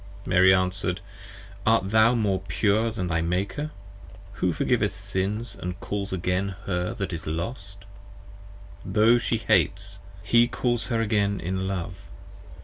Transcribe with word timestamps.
Mary 0.25 0.51
answer'd, 0.51 0.99
Art 1.63 1.91
thou 1.91 2.15
more 2.15 2.39
pure 2.47 2.89
Than 2.89 3.05
thy 3.05 3.21
Maker, 3.21 3.69
who 4.33 4.51
forgiveth 4.51 5.05
Sins 5.05 5.55
& 5.69 5.79
calls 5.79 6.11
again 6.11 6.55
Her 6.65 6.95
that 6.95 7.13
is 7.13 7.27
Lost? 7.27 7.85
Tho' 8.83 9.19
She 9.19 9.37
hates, 9.37 9.99
he 10.23 10.47
calls 10.47 10.87
her 10.87 11.01
again 11.01 11.39
in 11.39 11.67
love. 11.67 12.07